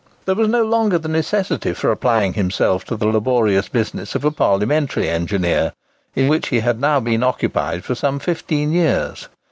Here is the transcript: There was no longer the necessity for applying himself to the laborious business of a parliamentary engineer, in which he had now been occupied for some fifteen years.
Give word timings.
There 0.25 0.33
was 0.33 0.47
no 0.47 0.63
longer 0.63 0.97
the 0.97 1.07
necessity 1.07 1.73
for 1.73 1.91
applying 1.91 2.33
himself 2.33 2.83
to 2.85 2.95
the 2.95 3.05
laborious 3.05 3.69
business 3.69 4.15
of 4.15 4.25
a 4.25 4.31
parliamentary 4.31 5.07
engineer, 5.07 5.73
in 6.15 6.27
which 6.27 6.47
he 6.47 6.61
had 6.61 6.81
now 6.81 6.99
been 6.99 7.21
occupied 7.21 7.83
for 7.85 7.93
some 7.93 8.17
fifteen 8.17 8.71
years. 8.71 9.29